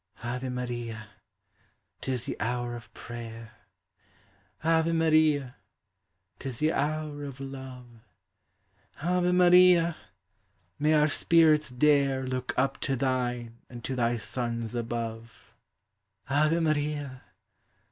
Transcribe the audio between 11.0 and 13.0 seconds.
spirits dare' Look up to